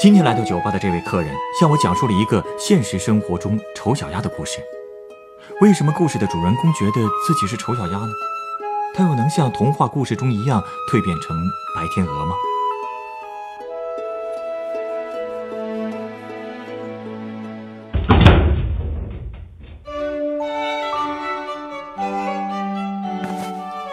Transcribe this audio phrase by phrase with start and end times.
[0.00, 4.60] 今天来到酒吧的这位客人向我讲述了一个现实生活中丑小鸭的故事。
[5.60, 8.06] 为什么故事的主人公觉得自己是丑小鸭呢？
[8.94, 11.36] 他又能像童话故事中一样蜕变成
[11.74, 12.32] 白天鹅吗？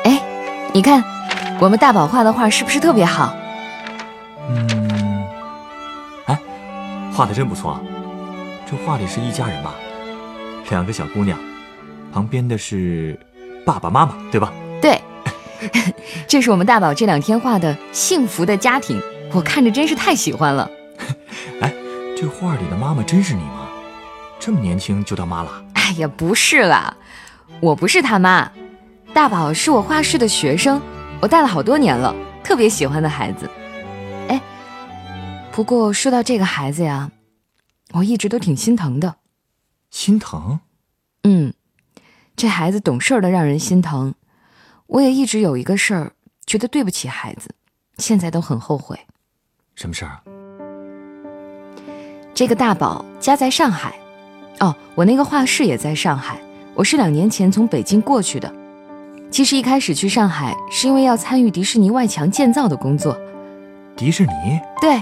[0.04, 0.22] 哎，
[0.72, 1.04] 你看，
[1.60, 3.34] 我们大宝画的画是不是特别好？
[7.16, 7.82] 画的真不错啊！
[8.70, 9.74] 这画里是一家人吧？
[10.70, 11.40] 两个小姑娘，
[12.12, 13.18] 旁边的是
[13.66, 14.52] 爸爸妈妈，对吧？
[14.82, 15.02] 对，
[16.28, 20.70] 这是我们大宝这两天画的幸福的家庭，我看着真是太喜欢了。
[21.62, 21.74] 哎，
[22.18, 23.70] 这画里的妈妈真是你吗？
[24.38, 25.64] 这么年轻就当妈了？
[25.76, 26.94] 哎呀，不是啦，
[27.62, 28.52] 我不是他妈，
[29.14, 30.82] 大宝是我画室的学生，
[31.22, 32.14] 我带了好多年了，
[32.44, 33.50] 特别喜欢的孩子。
[35.56, 37.10] 哎，不过说到这个孩子呀，
[37.94, 39.16] 我一直都挺心疼的。
[39.90, 40.60] 心疼？
[41.24, 41.54] 嗯，
[42.36, 44.14] 这孩子懂事的让人心疼。
[44.88, 46.12] 我也一直有一个事儿，
[46.46, 47.50] 觉得对不起孩子，
[48.00, 49.00] 现在都很后悔。
[49.76, 50.22] 什么事儿啊？
[52.34, 53.98] 这个大宝家在上海，
[54.60, 56.38] 哦，我那个画室也在上海。
[56.74, 58.54] 我是两年前从北京过去的。
[59.32, 63.18] 其实一开始去上海是因为要参与迪士尼外墙建造的工作。
[63.96, 64.60] 迪士尼？
[64.82, 65.02] 对，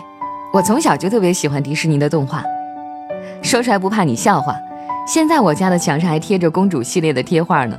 [0.53, 2.43] 我从小就特别喜欢迪士尼的动画。
[3.41, 4.55] 说出来不怕你笑话，
[5.07, 7.75] 现在我家的墙上还贴着公主系列的贴画呢。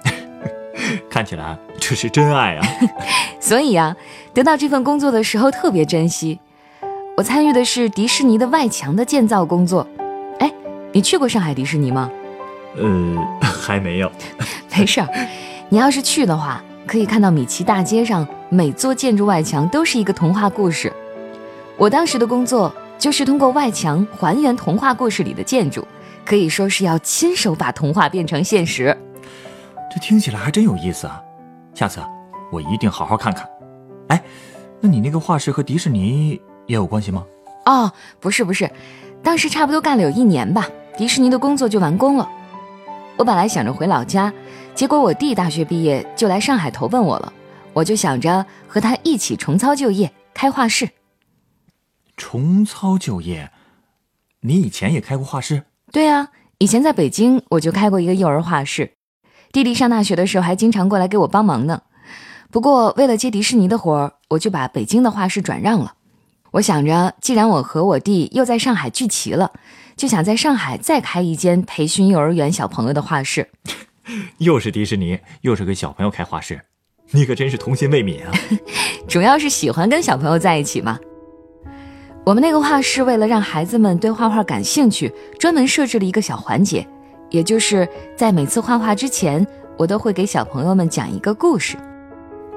[1.08, 2.66] 看起来这是真爱啊！
[3.38, 3.94] 所以啊，
[4.34, 6.40] 得到这份工作的时候特别珍惜。
[7.16, 9.86] 我参与的是迪士尼的外墙的建造工作。
[10.40, 10.52] 哎，
[10.90, 12.10] 你去过上海迪士尼吗？
[12.76, 14.10] 呃， 还没有。
[14.76, 15.08] 没事儿，
[15.68, 20.92] 你要是去的话，可以看到米奇大街上每座建筑外墙都是一个童话故事。
[21.76, 25.86] 我当时的工作就是通过外墙还原童话故事里的建筑，
[26.24, 28.96] 可以说是要亲手把童话变成现实。
[29.92, 31.20] 这听起来还真有意思啊！
[31.74, 32.00] 下次
[32.52, 33.48] 我一定好好看看。
[34.08, 34.22] 哎，
[34.80, 37.24] 那你那个画室和迪士尼也有关系吗？
[37.66, 38.70] 哦，不是不是，
[39.22, 42.28] 当时差不多干了有一年吧，迪士尼的工作就完工了。
[43.16, 44.32] 我本来想着回老家，
[44.74, 47.32] 结果我弟大学毕业就来上海投奔我了，
[47.72, 50.88] 我就想着和他一起重操旧业，开画室。
[52.16, 53.50] 重操旧业？
[54.40, 55.64] 你以前也开过画室？
[55.90, 58.92] 对啊，以前在北京我就开过一个幼儿画室。
[59.52, 61.82] 弟弟上大学的时候还经常过来给我帮忙呢，
[62.50, 65.94] 不过为了接迪士尼的活儿，我就把北京的画室转让了。
[66.50, 69.52] 我想着，既然我和我弟又在上海聚齐了，
[69.96, 73.48] 就想在上海再开一间培训幼儿园小朋友的画室。
[74.38, 76.60] 又是迪士尼，又是给小朋友开画室，
[77.12, 78.32] 你可真是童心未泯啊！
[79.08, 80.98] 主要是喜欢跟小朋友在一起嘛。
[82.24, 86.86] 我们那个画室为了让孩子们对画画感兴趣，专门设置了一个小环节。
[87.28, 87.86] 也就是
[88.16, 89.46] 在每次画画之前，
[89.76, 91.76] 我都会给小朋友们讲一个故事，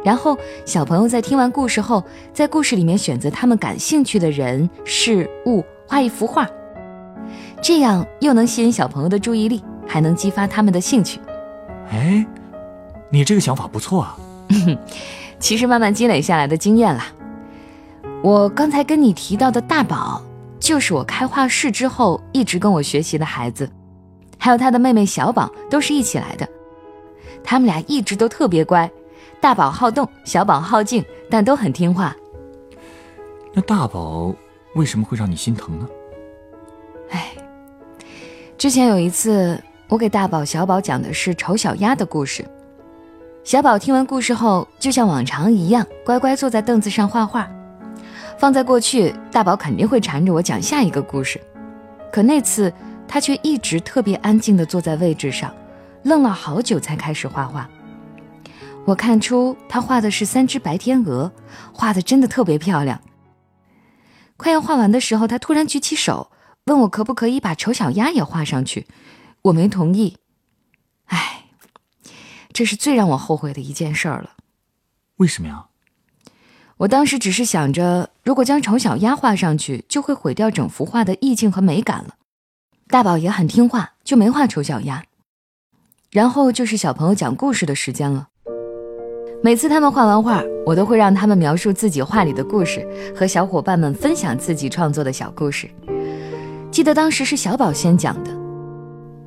[0.05, 2.01] 然后小朋友在听完故事后，
[2.31, 6.47] 在故事里面选择他们感兴趣的人事物，画一幅画，
[7.61, 11.19] 这样又能吸引小朋友的注意力，还能激发他们的兴趣。
[11.89, 12.25] 哎，
[13.09, 14.17] 你这个想法不错啊！
[15.39, 17.07] 其实慢慢积累下来的经验啦。
[18.23, 20.21] 我刚才跟你提到的大宝，
[20.59, 23.69] 就是我开画室之后一直跟我学习的孩子。
[24.39, 26.47] 还有他的妹妹小宝都是一起来的，
[27.43, 28.89] 他们俩一直都特别乖，
[29.39, 32.15] 大宝好动，小宝好静，但都很听话。
[33.53, 34.33] 那大宝
[34.75, 35.87] 为什么会让你心疼呢？
[37.09, 37.31] 哎，
[38.57, 42.45] 之前有一次，我给大宝、小宝讲的是丑小鸭的故事，
[43.43, 47.47] 小宝听完故事后，就像往常一样，乖乖坐在凳子上画画。
[48.37, 51.41] 放在过去，大宝肯定会缠着我讲下一个故事，
[52.11, 52.73] 可那次。
[53.09, 55.55] 他却一直特别安静地坐在位置上，
[56.03, 57.65] 愣了好久才开始画画。
[58.83, 61.31] 我看出他画的是三只白天鹅，
[61.71, 63.01] 画的真的特别漂亮。
[64.35, 66.29] 快要画完的时候，他突然举起手，
[66.65, 68.87] 问我可不可以把丑小鸭也画上去。
[69.43, 70.17] 我没同意。
[71.05, 71.45] 唉，
[72.51, 74.31] 这是最让我后悔的一件事儿了。
[75.15, 75.67] 为什么呀？
[76.77, 82.09] 我当时只是想着，如果将丑小鸭画上去，就会毁掉整幅画的意境和美感了。
[82.87, 85.03] 大宝也很听话，就没画丑小鸭。
[86.11, 88.27] 然后就是小朋友讲故事的时间了。
[89.43, 95.67] 每次他们画完画，我都会让他们描述自己画里的故事，和小伙伴们分享自己创作的小故事。
[96.69, 98.29] 记得当时是小宝先讲的，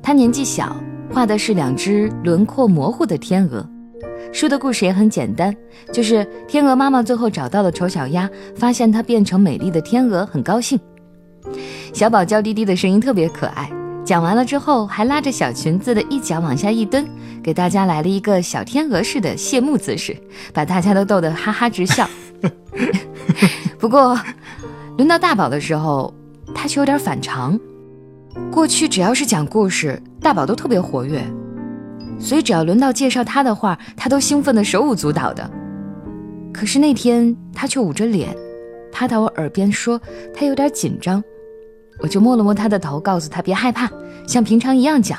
[0.01, 0.73] 他年纪小，
[1.13, 3.69] 画的是两只轮廓模糊的天鹅。
[4.31, 5.55] 书的故事也很简单，
[5.91, 10.79] 就是天鹅妈妈最后找到了丑小鸭，发现它变成美丽的天鹅，很高兴。
[11.93, 13.69] 小宝娇滴滴的声音特别可爱，
[14.05, 17.05] 讲完了之后还拉着小裙子的一角往下一蹲，
[17.43, 20.15] 给大家来了一个小天鹅式的谢幕姿势，
[20.53, 22.09] 把大家都逗得哈哈直笑。
[23.77, 24.17] 不过，
[24.97, 26.13] 轮到大宝的时候，
[26.55, 27.59] 他却有点反常。
[28.49, 31.21] 过去只要是讲故事，大宝都特别活跃。
[32.21, 35.49] 所以只要轮到介绍他的画，他都兴奋的手舞足蹈的。
[36.53, 38.35] 可是那天他却捂着脸，
[38.91, 39.99] 趴到我耳边说
[40.33, 41.21] 他有点紧张。
[41.99, 43.89] 我就摸了摸他的头，告诉他别害怕，
[44.27, 45.17] 像平常一样讲。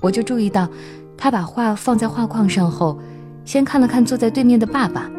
[0.00, 0.68] 我就注意到，
[1.16, 2.98] 他把画放在画框上后，
[3.44, 5.10] 先看了看坐在对面的爸爸，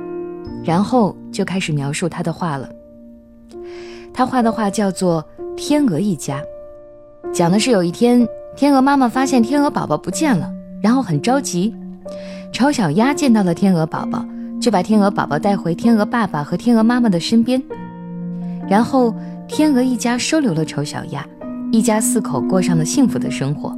[0.64, 2.70] 然后就开始描述他的画了。
[4.14, 5.24] 他画的画叫做
[5.56, 6.42] 《天鹅一家》，
[7.32, 10.52] 讲的是有一天，天鹅妈妈发现天鹅宝宝不见了。
[10.82, 11.74] 然后很着急，
[12.52, 14.26] 丑小鸭见到了天鹅宝宝，
[14.60, 17.62] 就把天鹅宝宝带回天鹅爸爸和天鹅妈妈的身边。
[18.68, 19.14] 然后
[19.48, 21.26] 天鹅一家收留了丑小鸭，
[21.72, 23.78] 一家四口过上了幸福的生活。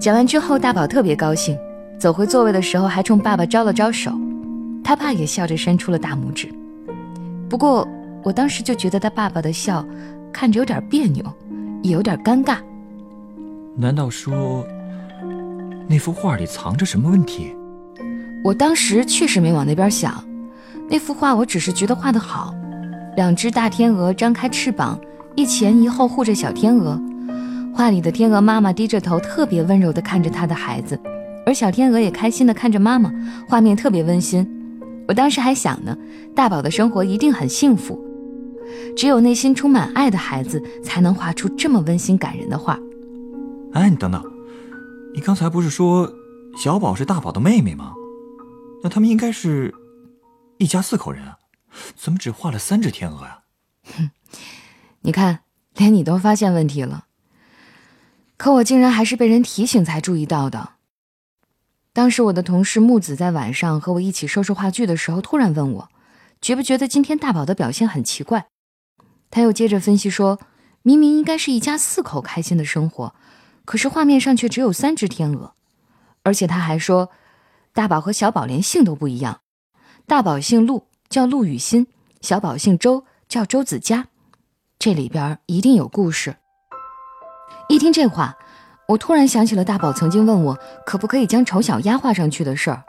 [0.00, 1.56] 讲完之后，大宝特别高兴，
[2.00, 4.10] 走回座位的时候还冲爸爸招了招手，
[4.82, 6.48] 他爸也笑着伸出了大拇指。
[7.48, 7.86] 不过
[8.24, 9.86] 我当时就觉得他爸爸的笑
[10.32, 11.24] 看着有点别扭，
[11.82, 12.56] 也有点尴尬。
[13.76, 14.66] 难道说？
[15.88, 17.54] 那幅画里藏着什么问题？
[18.44, 20.22] 我当时确实没往那边想。
[20.88, 22.54] 那幅画我只是觉得画得好，
[23.16, 24.98] 两只大天鹅张开翅膀，
[25.36, 27.00] 一前一后护着小天鹅。
[27.74, 30.98] 画里的天鹅妈妈低着头，特别温柔地看着她的孩子，
[31.46, 33.12] 而小天鹅也开心地看着妈妈，
[33.48, 34.46] 画面特别温馨。
[35.08, 35.96] 我当时还想呢，
[36.34, 37.98] 大宝的生活一定很幸福，
[38.96, 42.78] 只有内心充满爱的孩子才能画出这么温馨感人的画。
[43.72, 44.22] 哎，你等等。
[45.14, 46.10] 你刚才不是说
[46.56, 47.94] 小宝是大宝的妹妹吗？
[48.82, 49.74] 那他们应该是
[50.58, 51.38] 一家四口人啊，
[51.94, 53.42] 怎么只画了三只天鹅呀？
[53.94, 54.10] 哼，
[55.02, 55.40] 你看，
[55.74, 57.06] 连你都发现问题了，
[58.38, 60.70] 可我竟然还是被人提醒才注意到的。
[61.92, 65.88] 当时我的同事木子在晚上和我一起收拾话剧的时候，突然问我，
[66.40, 68.46] 觉不觉得今天大宝的表现很奇怪？
[69.30, 70.40] 他又接着分析说，
[70.82, 73.14] 明明应该是一家四口开心的生活。
[73.64, 75.54] 可是画面上却只有三只天鹅，
[76.22, 77.10] 而且他还说，
[77.72, 79.40] 大宝和小宝连姓都不一样，
[80.06, 81.84] 大宝姓陆，叫陆雨欣；
[82.20, 84.08] 小宝姓周，叫周子佳。
[84.78, 86.36] 这里边一定有故事。
[87.68, 88.36] 一听这话，
[88.88, 92.82] 我突然想起了大宝曾经问我可不可以将丑小鸭画上去的事儿，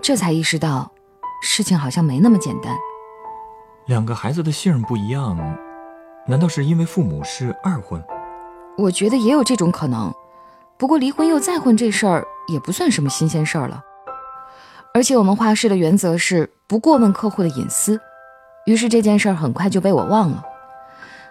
[0.00, 0.90] 这才意识到，
[1.42, 2.74] 事情好像没那么简单。
[3.86, 5.36] 两个孩子的姓不一样，
[6.26, 8.02] 难道是因为父母是二婚？
[8.80, 10.12] 我觉得也有这种可能，
[10.78, 13.82] 不过离婚又再婚这事儿也不算什么新鲜事儿了。
[14.94, 18.00] 而且我们画室的原则是不过问客户的隐私，
[18.66, 20.42] 于是这件事儿很快就被我忘了。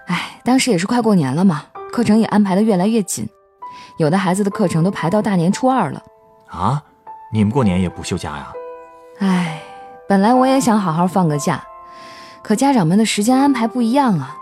[0.08, 3.28] 哎，当时也是快过年了嘛，课程也安排的越来越紧，
[3.98, 6.02] 有的孩子的课程都排到大年初二了。
[6.48, 6.82] 啊，
[7.34, 8.54] 你们过年也不休假呀？
[9.20, 9.62] 哎，
[10.08, 11.64] 本来我也想好好放个假，
[12.42, 14.36] 可家长们的时间安排不一样啊。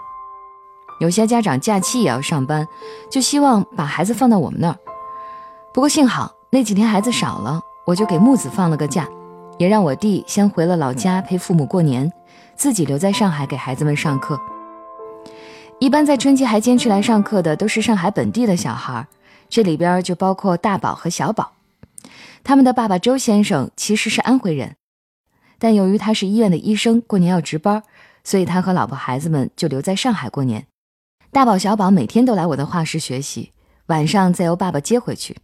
[1.00, 2.68] 有些家长假期也要上班，
[3.10, 4.77] 就希望把孩子放到我们那儿。
[5.74, 9.08] 不过幸好那几天孩子少了，我就给木子放了个假，
[9.60, 12.12] 也让我弟先回了老家陪父母过年，
[12.56, 14.39] 自己留在上海给孩子们上课。
[15.80, 19.08] 一般在春节还坚持来上课的都是上海本地的小孩，
[19.48, 21.51] 这里边就包括大宝和小宝。
[22.44, 24.77] 他们的爸爸周先生其实是安徽人，
[25.60, 27.84] 但由于他是医院的医生，过年要值班，
[28.24, 30.66] 所以他和老婆孩子们就留在上海过年。
[31.31, 33.51] 大宝、小宝每天都来我的画室学习，
[33.88, 35.38] 晚上再由爸爸接回去。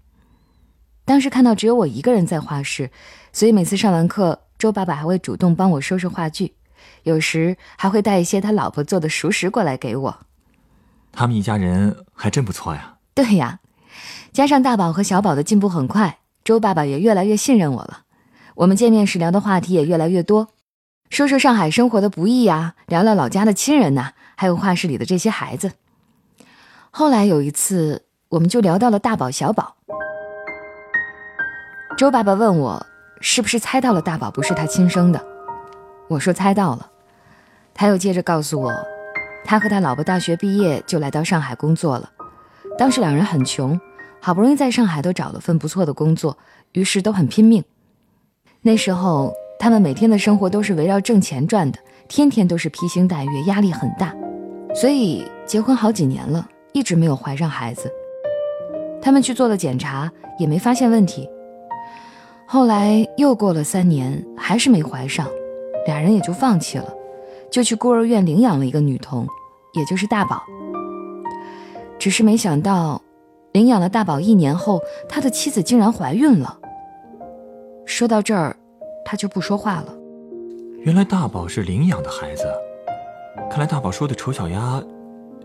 [1.06, 2.90] 当时看到只有我一个人在画室，
[3.32, 6.54] 所以每次上完课，周爸爸还会主动帮我收拾画具，
[7.04, 10.20] 有时还会带一些他老婆做的熟食过来给我。
[11.12, 12.96] 他们一家人还真不错呀。
[13.14, 13.60] 对呀，
[14.32, 18.04] 加上大宝和小宝的进步很快，周爸爸也越来越信任我了。
[18.56, 20.48] 我们见面时聊的话题也越来越多，
[21.10, 24.14] 说说上海生活的不易呀，聊聊老家的亲人呐。
[24.36, 25.72] 还有画室里的这些孩子。
[26.92, 29.76] 后来有一次，我们就聊到了大宝、小宝。
[31.98, 32.86] 周爸爸问我
[33.22, 35.24] 是不是猜到了大宝不是他亲生的，
[36.08, 36.90] 我说猜到了。
[37.74, 38.72] 他又接着告诉我，
[39.46, 42.12] 他和他老婆大学毕业就来到上海工作了，
[42.78, 43.80] 当时两人很穷，
[44.22, 46.38] 好不容易在上海都找了份不错的工作，
[46.74, 47.64] 于是都很拼命。
[48.62, 51.80] 那时候他们每天的生活都是围绕挣钱转的，
[52.16, 54.14] 天天都是披星戴月，压力很大。
[54.76, 57.92] 所以结婚好几年了，一直没有怀上孩子。
[59.02, 61.28] 他们去做了检查，也没发现问题。
[62.46, 65.28] 后来又过了三年，还是没怀上，
[65.88, 66.88] 俩人也就放弃了，
[67.50, 69.28] 就去孤儿院领养了一个女童，
[69.74, 70.44] 也就是大宝。
[71.98, 73.02] 只是没想到，
[73.54, 74.80] 领养了大宝一年后，
[75.10, 76.60] 他的妻子竟然怀孕了。
[77.88, 78.56] 说到这儿，
[79.04, 79.92] 他就不说话了。
[80.84, 82.44] 原来大宝是领养的孩子，
[83.50, 84.84] 看来大宝说的丑小鸭，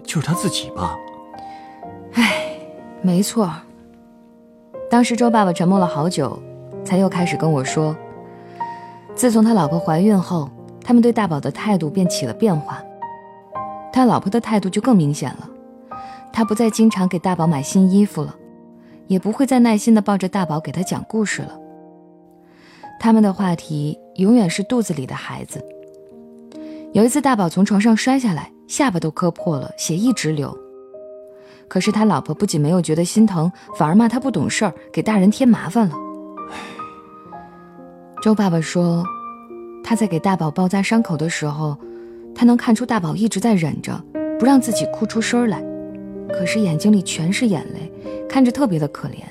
[0.02, 0.98] 就是他自己吧？
[2.14, 2.58] 唉，
[3.02, 3.48] 没错。
[4.90, 6.36] 当时周爸爸沉默了好久，
[6.84, 7.94] 才又开始跟我说：
[9.14, 10.50] 自从他老婆怀孕后，
[10.82, 12.82] 他们对大宝的态度便起了变化。
[13.92, 15.48] 他老婆的态度就更明显了，
[16.32, 18.34] 他不再经常给大宝买新衣服了，
[19.06, 21.56] 也不会再耐心的抱着大宝给他讲故事了。
[23.00, 25.64] 他们的话题永远是肚子里的孩子。
[26.92, 30.56] 有一次，大宝从床上摔下来，下巴都磕破了，血一直流。
[31.68, 35.94] 可是他老婆不仅没有觉得心疼，反而骂他不懂事儿，给大人添麻烦了。
[38.22, 39.04] 周爸爸说，
[39.84, 41.76] 他在给大宝包扎伤口的时候，
[42.34, 44.02] 他能看出大宝一直在忍着，
[44.38, 45.62] 不让自己哭出声来，
[46.30, 47.92] 可是眼睛里全是眼泪，
[48.28, 49.22] 看着特别的可怜。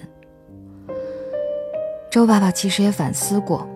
[2.17, 3.69] 周爸爸其实也反思过，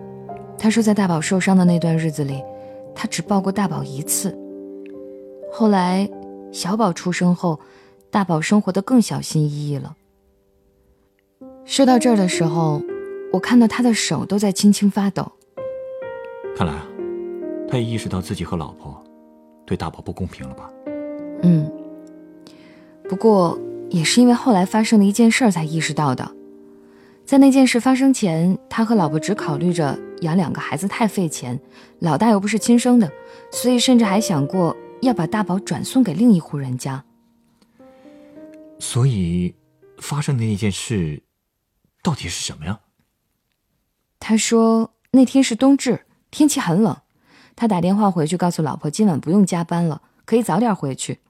[0.58, 2.42] 他说在大宝受伤的那段日子里，
[2.92, 4.36] 他只抱过大宝一次。
[5.52, 6.10] 后来
[6.50, 7.60] 小宝出生后，
[8.10, 9.94] 大宝生活的更小心翼翼了。
[11.64, 12.82] 说到这儿的时候，
[13.32, 15.30] 我看到他的手都在轻轻发抖。
[16.56, 16.84] 看来啊，
[17.68, 19.00] 他也意识到自己和老婆
[19.64, 20.68] 对大宝不公平了吧？
[21.44, 21.70] 嗯。
[23.08, 23.56] 不过
[23.88, 26.28] 也是因为后来发生的一件事儿才意识到的。
[27.32, 31.58] 在那件事发生前，他和老婆只考虑着养两个孩子太费钱，
[32.00, 33.10] 老大又不是亲生的，
[33.50, 37.02] 所以甚至还想过要把大宝转送给另一户人家。
[38.78, 39.54] 所以，
[39.96, 41.22] 发生的那件事，
[42.02, 42.78] 到底是什么呀？
[44.20, 46.94] 他说那天是冬至，天气很冷，
[47.56, 51.20] 他打电话回去告诉老婆今晚不用加班了，可以早点回去。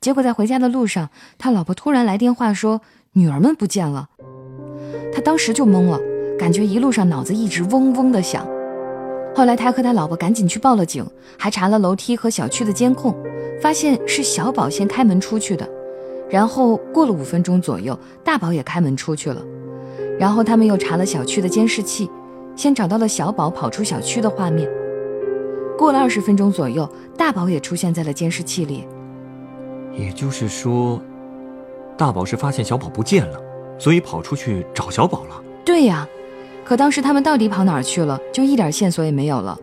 [0.00, 2.80] 结果在回家的路上，他老婆突然来电话说
[3.12, 4.10] 女儿们不见了。
[5.12, 6.00] 他当时就懵了，
[6.38, 8.46] 感觉一路上脑子一直嗡嗡的响。
[9.34, 13.14] 后来他和他老婆赶紧去报了警，还查了楼梯和小区的监控，
[13.60, 15.68] 发现是小宝先开门出去的。
[16.28, 19.42] 然后过了五分钟左右，大宝也开门出去了。
[20.18, 22.10] 然后他们又查了小区的监视器，
[22.56, 24.68] 先找到了小宝跑出小区的画面。
[25.78, 28.84] 过了二十分钟左右，大宝也出现在了监视器里。
[29.96, 31.00] 也就是说，
[31.96, 33.40] 大宝是发现小宝不见了。
[33.78, 35.42] 所以跑出去找小宝了。
[35.64, 36.06] 对呀，
[36.64, 38.18] 可当时他们到底跑哪儿去了？
[38.32, 39.58] 就一点线索也没有了。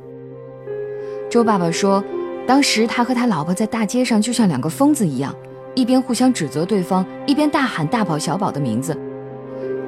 [1.29, 2.03] 周爸爸说，
[2.47, 5.35] 当时他和他老婆在大街上就像两个疯子一样，
[5.73, 8.95] 一边互相指责对方，一边大喊大宝、小宝的名字。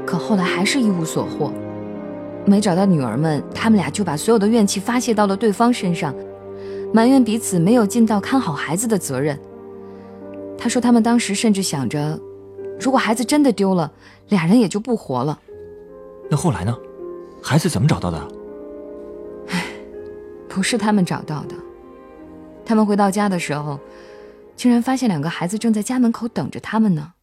[0.06, 1.54] 可后来还是一无所获，
[2.46, 6.14] 没找到女儿们，他们俩就把所有的怨气发泄到了对方身上，
[6.92, 9.40] 埋怨彼此没有尽到看好孩子的责任。
[10.58, 12.20] 他说，他们当时甚至想着。
[12.80, 13.92] 如果孩子真的丢了，
[14.30, 15.40] 俩人也就不活了。
[16.30, 16.78] 那后来呢？
[17.42, 18.28] 孩子怎么找到的？
[19.48, 19.64] 唉，
[20.50, 21.56] 不是他们找到的。
[22.66, 23.80] 他们回到家的时候，
[24.56, 27.14] 竟然发现两个孩子正在家门口等着他们呢。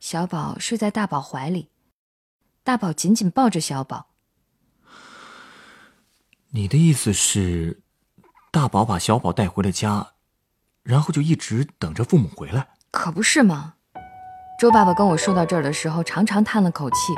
[0.00, 1.68] 小宝睡在大宝怀里，
[2.62, 4.06] 大宝紧紧抱着小宝。
[6.50, 7.82] 你的意思是，
[8.50, 10.12] 大宝把小宝带回了家，
[10.82, 12.68] 然后就一直等着父母回来？
[12.90, 13.74] 可不是吗？
[14.64, 17.12] 周爸爸跟我说到这儿的时候，长长叹了口气。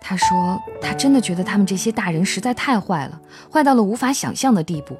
[0.00, 3.20] 他说：“他真的觉得他们这些大人实在太坏了，
[3.52, 4.98] 坏到了无法想象的地步。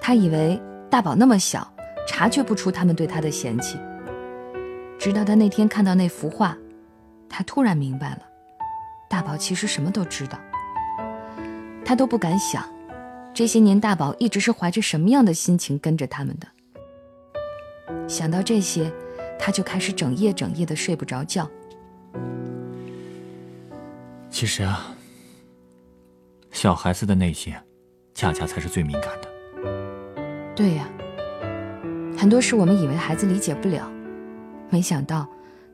[0.00, 1.70] 他以为大宝那么小，
[2.08, 3.78] 察觉不出他们对他的嫌弃。
[4.98, 6.56] 直到他那天看到那幅画，
[7.28, 8.20] 他突然明白了，
[9.06, 10.38] 大宝其实什么都知道。
[11.84, 12.64] 他都不敢想，
[13.34, 16.48] 这些年大宝一直是怀着什么样的心情跟着他们的。
[18.08, 18.90] 想到这些。”
[19.38, 21.48] 他就开始整夜整夜的睡不着觉。
[24.30, 24.94] 其实啊，
[26.50, 27.54] 小孩子的内心，
[28.14, 29.28] 恰恰才是最敏感的。
[30.54, 30.88] 对呀，
[32.16, 33.90] 很多事我们以为孩子理解不了，
[34.70, 35.26] 没想到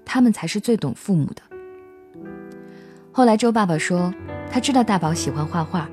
[0.04, 1.42] 他们才是最懂父母的。
[3.12, 4.12] 后来周爸爸说，
[4.50, 5.88] 他知道大宝喜欢画画，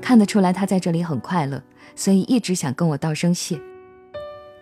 [0.00, 1.62] 看得出来他在这里很快乐，
[1.94, 3.60] 所以一直想跟我道声谢。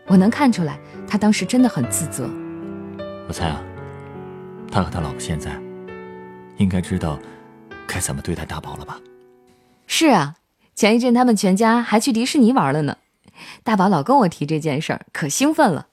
[0.09, 2.29] 我能看出来，他当时真的很自责。
[3.29, 3.62] 我猜啊，
[4.71, 5.50] 他和他老婆现在
[6.57, 7.19] 应该知道
[7.87, 8.99] 该怎么对待大宝了吧？
[9.87, 10.37] 是啊，
[10.75, 12.97] 前一阵他们全家还去迪士尼玩了呢。
[13.62, 15.87] 大宝老跟我提这件事儿，可兴奋了。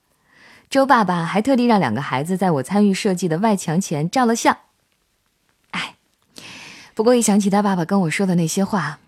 [0.69, 4.57] 周爸爸还特地让两个孩子在我参与设计的外墙前照了相。
[5.71, 5.95] 哎，
[6.93, 8.99] 不过一想起他爸爸跟我说的那些话，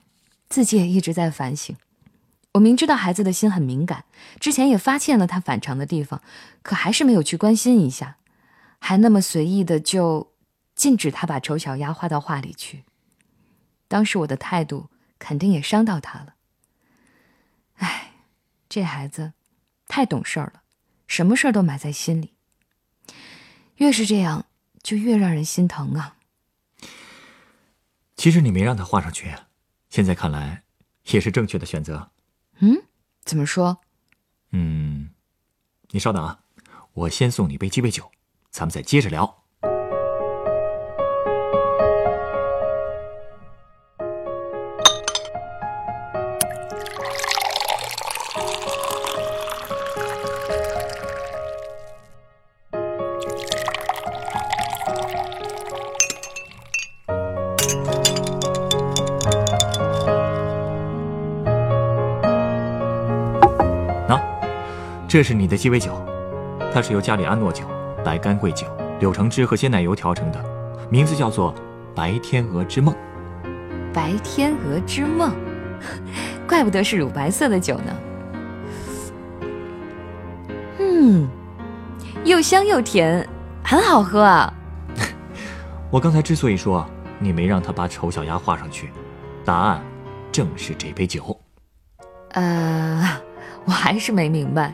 [0.50, 1.76] 自己也一直在反省。
[2.54, 4.06] 我明知道孩子的心很敏感，
[4.40, 6.22] 之前也发现了他反常的地方，
[6.64, 8.18] 可还是没有去关心一下，
[8.80, 10.34] 还那么随意的就
[10.76, 12.84] 禁止他把丑小鸭画到画里去。
[13.88, 14.90] 当时我的态度
[15.20, 16.34] 肯定也伤到他了。
[17.76, 18.14] 哎，
[18.68, 19.34] 这孩子
[19.88, 20.64] 太懂事儿了，
[21.06, 22.34] 什么事儿都埋在心里。
[23.76, 24.48] 越是这样，
[24.82, 26.16] 就越让人心疼啊。
[28.16, 29.36] 其实你没让他画上去，
[29.92, 30.64] 现在看来
[31.12, 32.10] 也是正确的选择。
[33.28, 33.80] 怎么说？
[34.52, 35.10] 嗯，
[35.90, 36.40] 你稍等啊，
[36.94, 38.10] 我先送你杯鸡尾酒，
[38.50, 39.44] 咱们再接着聊。
[65.08, 66.06] 这是你的鸡尾酒，
[66.74, 67.64] 它是由加里安诺酒、
[68.04, 68.68] 白干桂酒、
[69.00, 70.46] 柳橙汁和鲜奶油调成的，
[70.90, 71.56] 名字叫做
[71.96, 72.94] “白天鹅之梦”。
[73.94, 75.34] 白天鹅之梦，
[76.46, 77.96] 怪不得是乳白色的酒呢。
[80.80, 81.26] 嗯，
[82.26, 83.26] 又香又甜，
[83.64, 84.54] 很好喝啊。
[85.90, 86.86] 我刚才之所以说
[87.18, 88.90] 你没让他把丑小鸭画上去，
[89.46, 89.82] 答案
[90.34, 91.40] 正是这杯酒。
[92.32, 93.22] 呃。
[93.66, 94.74] 我还是没明白，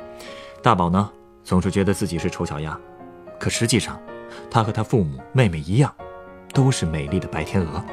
[0.63, 1.11] 大宝呢，
[1.43, 2.79] 总是觉得自己是丑小鸭，
[3.37, 3.99] 可实际上，
[4.49, 5.93] 他和他父母、妹妹一样，
[6.53, 7.83] 都是美丽的白天鹅。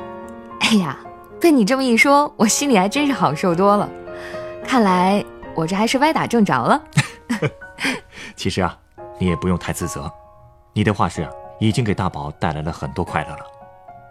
[0.61, 0.97] 哎呀，
[1.41, 3.91] 被你这么一说，我心里还真是好受多了。
[4.65, 5.25] 看来
[5.57, 6.81] 我这还是歪打正着了。
[8.37, 8.79] 其实啊，
[9.19, 10.09] 你也不用太自责，
[10.73, 11.29] 你的画室
[11.59, 13.41] 已经给大宝带来了很多快乐了。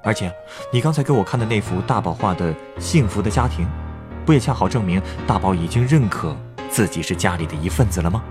[0.03, 0.29] 而且，
[0.69, 3.65] 你刚才给我看的那幅大宝画的幸福的家庭，
[4.25, 6.35] 不也恰好证明大宝已经认可？
[6.69, 8.21] 自己是家里的一份子了吗？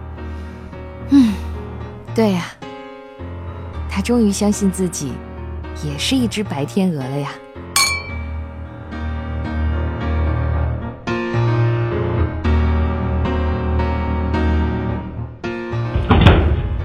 [1.10, 1.32] 嗯，
[2.14, 2.44] 对呀，
[3.88, 5.12] 他终于相信自己
[5.82, 7.30] 也是一只白天鹅了呀。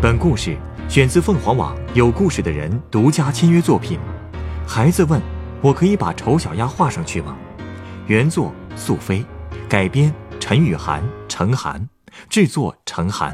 [0.01, 0.57] 本故事
[0.89, 3.97] 选自凤凰网有故事的人独家签约作品。
[4.67, 5.21] 孩子问
[5.61, 7.35] ：“我可以把丑小鸭画上去吗？”
[8.07, 9.25] 原作：素菲，
[9.67, 10.13] 改编。
[10.41, 11.87] 陈雨涵、陈涵，
[12.27, 13.33] 制作陈涵，